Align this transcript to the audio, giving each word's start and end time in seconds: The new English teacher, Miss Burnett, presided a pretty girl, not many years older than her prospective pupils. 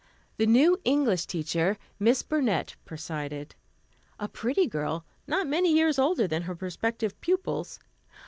The 0.37 0.47
new 0.47 0.79
English 0.83 1.27
teacher, 1.27 1.77
Miss 1.99 2.23
Burnett, 2.23 2.75
presided 2.85 3.53
a 4.19 4.27
pretty 4.27 4.65
girl, 4.65 5.05
not 5.27 5.45
many 5.45 5.71
years 5.71 5.99
older 5.99 6.25
than 6.27 6.41
her 6.41 6.55
prospective 6.55 7.21
pupils. 7.21 7.77